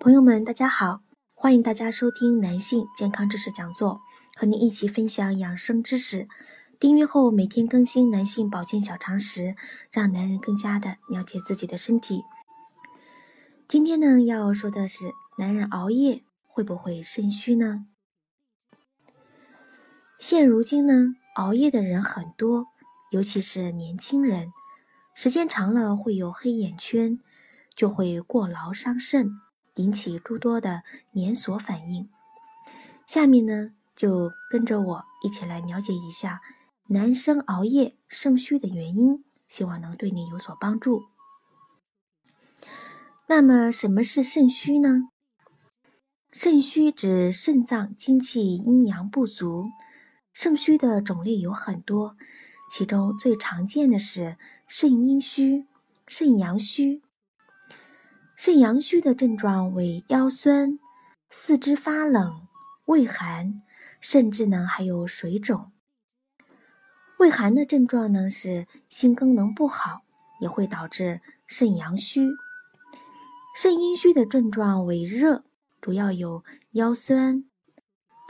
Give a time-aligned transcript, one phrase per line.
[0.00, 1.00] 朋友们，大家好，
[1.34, 4.00] 欢迎大家收听男性健康知识讲座，
[4.36, 6.28] 和您一起分享养生知识。
[6.78, 9.56] 订阅后每天更新男性保健小常识，
[9.90, 12.22] 让男人更加的了解自己的身体。
[13.66, 17.86] 今天呢，要说的是男人熬夜会不会肾虚呢？
[20.20, 22.66] 现如今呢，熬夜的人很多，
[23.10, 24.52] 尤其是年轻人，
[25.16, 27.18] 时间长了会有黑眼圈，
[27.74, 29.40] 就会过劳伤肾。
[29.78, 32.08] 引起诸多的连锁反应。
[33.06, 36.42] 下面呢，就跟着我一起来了解一下
[36.88, 41.04] 男生熬夜肾虚的原因，希望能对你有所帮助。
[43.26, 45.08] 那么，什么是肾虚呢？
[46.32, 49.70] 肾虚指肾脏精气阴阳不足。
[50.32, 52.16] 肾虚的种类有很多，
[52.70, 55.66] 其中最常见的是肾阴虚、
[56.06, 57.02] 肾阳虚。
[58.40, 60.78] 肾阳虚的症状为腰酸、
[61.28, 62.46] 四肢发冷、
[62.84, 63.62] 畏寒，
[64.00, 65.72] 甚至呢还有水肿。
[67.18, 70.02] 畏寒的症状呢是心功能不好，
[70.40, 72.28] 也会导致肾阳虚。
[73.56, 75.42] 肾阴虚的症状为热，
[75.80, 77.44] 主要有腰酸、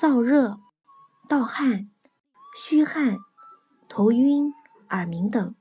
[0.00, 0.58] 燥热、
[1.28, 1.90] 盗汗、
[2.56, 3.18] 虚汗、
[3.90, 4.54] 头晕、
[4.88, 5.54] 耳鸣等。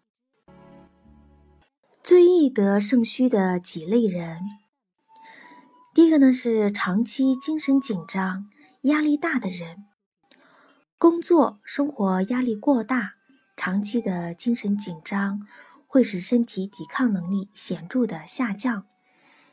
[2.08, 4.40] 最易得肾虚的几类人，
[5.94, 8.48] 第一个呢是长期精神紧张、
[8.84, 9.84] 压力大的人，
[10.98, 13.16] 工作生活压力过大，
[13.58, 15.46] 长期的精神紧张
[15.86, 18.86] 会使身体抵抗能力显著的下降，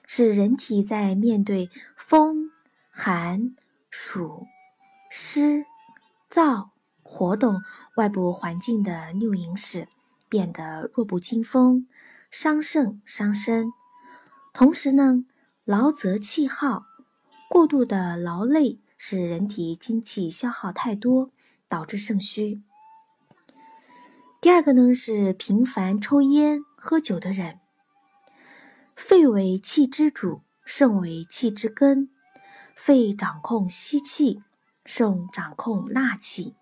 [0.07, 2.53] 使人体在面对风、
[2.89, 3.57] 寒、
[3.91, 4.47] 暑、
[5.11, 5.65] 湿、
[6.31, 6.69] 燥、
[7.03, 7.61] 活动
[7.97, 9.89] 外部环境的六淫时，
[10.29, 11.89] 变得弱不禁风。
[12.37, 13.73] 伤肾伤身，
[14.53, 15.25] 同时呢，
[15.65, 16.85] 劳则气耗，
[17.49, 21.31] 过度的劳累使人体精气消耗太多，
[21.69, 22.61] 导致肾虚。
[24.41, 27.61] 第二个呢是频繁抽烟喝酒的人，
[28.97, 32.11] 肺为气之主，肾为气之根，
[32.75, 34.43] 肺掌控吸气，
[34.85, 36.57] 肾掌控纳气，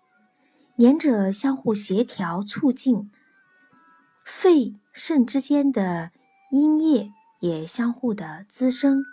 [0.75, 3.09] 两者相互协调促进，
[4.25, 4.75] 肺。
[4.95, 6.11] 肾之间的
[6.51, 9.03] 阴液也相互的滋生，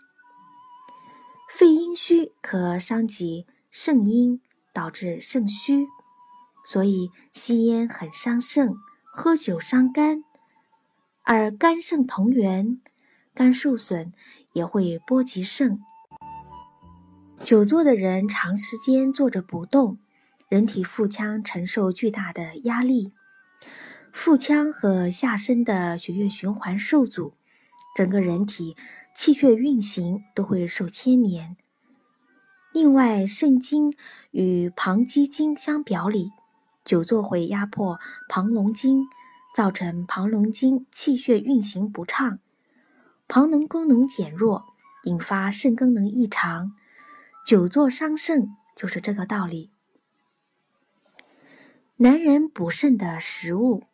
[1.48, 4.43] 肺阴虚可伤及肾阴，
[4.75, 5.87] 导致肾虚，
[6.66, 8.75] 所以吸烟很伤肾，
[9.10, 10.22] 喝酒伤肝，
[11.22, 12.78] 而肝肾同源，
[13.32, 14.12] 肝受损
[14.53, 15.81] 也会波及肾。
[17.42, 19.98] 久坐的人长时间坐着不动，
[20.50, 23.15] 人体腹腔承受巨大的压力。
[24.12, 27.34] 腹腔和下身的血液循环受阻，
[27.94, 28.76] 整个人体
[29.15, 31.56] 气血运行都会受牵连。
[32.72, 33.93] 另外，肾经
[34.31, 36.31] 与膀肌经相表里，
[36.84, 37.98] 久坐会压迫
[38.28, 39.06] 膀龙经，
[39.54, 42.38] 造成膀龙经气血运行不畅，
[43.27, 46.72] 膀胱功能减弱，引发肾功能异常。
[47.47, 49.71] 久坐伤肾就是这个道理。
[51.97, 53.84] 男人补肾的食物。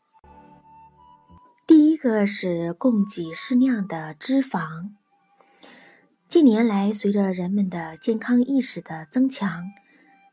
[1.96, 4.90] 一个是供给适量的脂肪。
[6.28, 9.70] 近年来，随着人们的健康意识的增强，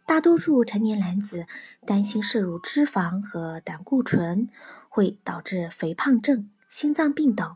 [0.05, 1.47] 大多数成年男子
[1.85, 4.49] 担心摄入脂肪和胆固醇
[4.89, 7.55] 会导致肥胖症、心脏病等，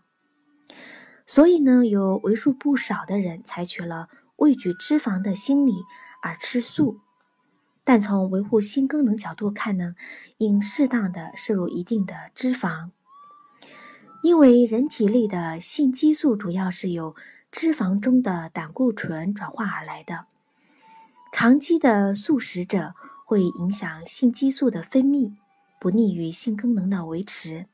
[1.25, 5.73] 所以呢，有为数不少的人采取了畏惧脂肪的心理
[6.23, 7.01] 而吃素。
[7.83, 9.95] 但从维护心功能角度看呢，
[10.37, 12.91] 应适当的摄入一定的脂肪。
[14.23, 17.15] 因为人体内的性激素主要是由
[17.51, 20.25] 脂肪中的胆固醇转化而来的，
[21.31, 22.93] 长期的素食者
[23.25, 25.33] 会影响性激素的分泌，
[25.79, 27.67] 不利于性功能的维持。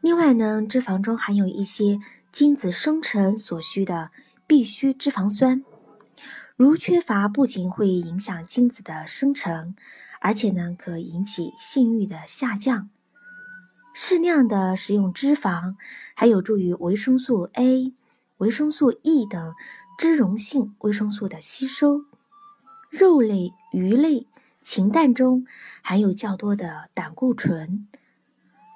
[0.00, 1.98] 另外呢，脂肪中含有一些
[2.30, 4.10] 精子生成所需的
[4.46, 5.64] 必需脂肪酸，
[6.56, 9.74] 如缺乏不仅会影响精子的生成，
[10.20, 12.90] 而且呢可引起性欲的下降。
[14.00, 15.74] 适量的食用脂肪，
[16.14, 17.92] 还有助于维生素 A、
[18.36, 19.56] 维生素 E 等
[19.98, 22.04] 脂溶性维生素的吸收。
[22.90, 24.28] 肉类、鱼类、
[24.62, 25.44] 禽蛋中
[25.82, 27.88] 含有较多的胆固醇，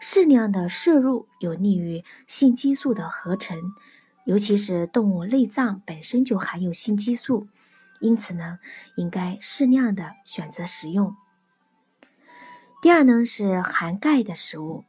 [0.00, 3.56] 适量的摄入有利于性激素的合成，
[4.24, 7.46] 尤其是动物内脏本身就含有性激素，
[8.00, 8.58] 因此呢，
[8.96, 11.14] 应该适量的选择食用。
[12.82, 14.82] 第二呢是含钙的食物，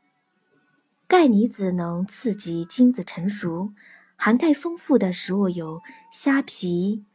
[1.07, 3.73] 钙离子能刺激精子成熟，
[4.15, 7.05] 含钙丰富的食物有虾皮、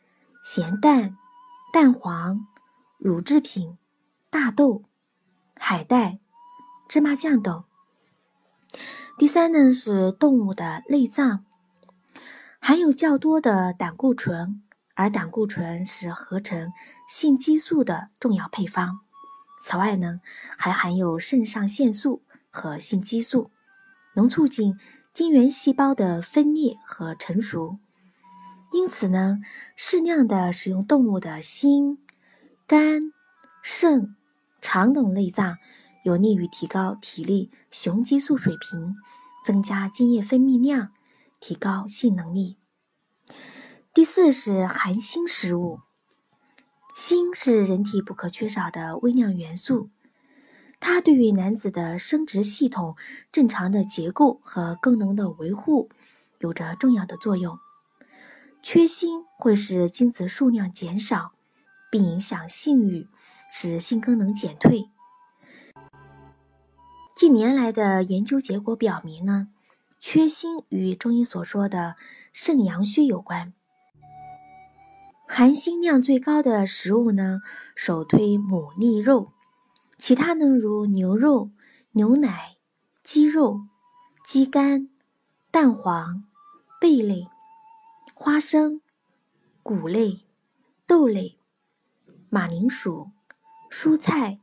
[0.42, 1.16] 咸蛋。
[1.70, 2.46] 蛋黄、
[2.96, 3.76] 乳制品、
[4.30, 4.84] 大豆、
[5.54, 6.18] 海带、
[6.88, 7.64] 芝麻酱等。
[9.18, 11.44] 第三呢是动物的内脏，
[12.58, 14.62] 含有较多的胆固醇，
[14.94, 16.72] 而胆固醇是合成
[17.06, 19.00] 性激素的重要配方。
[19.62, 20.22] 此外呢，
[20.56, 23.50] 还含有肾上腺素和性激素，
[24.18, 24.76] 能促进
[25.14, 27.78] 精原细胞的分裂和成熟。
[28.72, 29.38] 因此呢，
[29.76, 31.98] 适量的使用动物的心、
[32.66, 33.12] 肝、
[33.62, 34.16] 肾、
[34.60, 35.58] 肠等内脏，
[36.02, 38.96] 有利于提高体力雄激素水平，
[39.44, 40.90] 增加精液分泌量，
[41.38, 42.58] 提高性能力。
[43.94, 45.78] 第四是含锌食物，
[46.92, 49.90] 锌是人体不可缺少的微量元素，
[50.80, 52.96] 它对于男子的生殖系统
[53.32, 55.88] 正常的结构和功能的维护
[56.38, 57.58] 有着重要的作用。
[58.62, 61.32] 缺锌会使精子数量减少，
[61.90, 63.08] 并影响性欲，
[63.50, 64.88] 使性功能减退。
[67.16, 69.48] 近年来的研究结果表明呢，
[70.00, 71.96] 缺锌与中医所说的
[72.32, 73.52] 肾阳虚有关。
[75.26, 77.40] 含锌量最高的食物呢，
[77.76, 79.32] 首推牡蛎肉，
[79.98, 81.50] 其他呢如牛肉、
[81.92, 82.56] 牛奶、
[83.02, 83.66] 鸡肉、
[84.24, 84.88] 鸡肝、
[85.50, 86.24] 蛋黄、
[86.80, 87.26] 贝类。
[88.20, 88.80] 花生、
[89.62, 90.22] 谷类、
[90.88, 91.38] 豆类、
[92.28, 93.12] 马铃薯、
[93.70, 94.40] 蔬菜、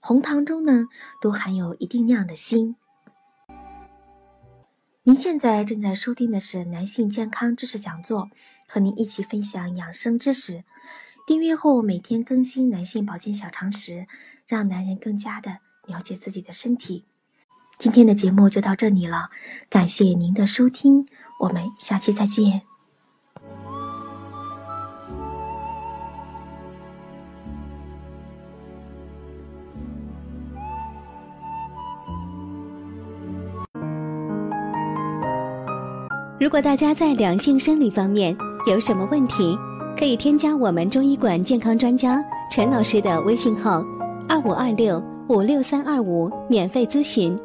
[0.00, 0.88] 红糖中呢，
[1.20, 2.74] 都含有一定量的锌。
[5.04, 8.28] 您现在正在收听的是男性健康知识讲座，
[8.66, 10.64] 和您一起分享养生知识。
[11.24, 14.08] 订阅后每天更新男性保健小常识，
[14.52, 17.06] 让男人更加的了解自己的身体。
[17.78, 19.30] 今天的节目就到这里了，
[19.70, 21.06] 感谢您的收听，
[21.40, 22.60] 我们下期再见。
[36.38, 38.36] 如果大家在两性生理方面
[38.68, 39.56] 有什么问题，
[39.96, 43.82] 可以添加我们中医馆健康专家陈老师的微信号：
[44.32, 44.98] 二五二六
[45.28, 47.38] 五六三二五，免费咨询。